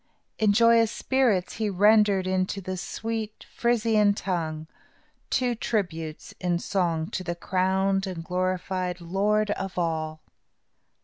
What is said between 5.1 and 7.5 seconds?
two tributes in song to the